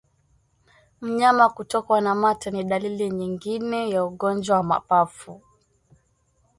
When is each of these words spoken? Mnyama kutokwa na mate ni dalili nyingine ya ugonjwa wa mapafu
Mnyama 1.01 1.49
kutokwa 1.49 2.01
na 2.01 2.15
mate 2.15 2.51
ni 2.51 2.63
dalili 2.63 3.09
nyingine 3.09 3.89
ya 3.89 4.05
ugonjwa 4.05 4.57
wa 4.57 4.63
mapafu 4.63 5.41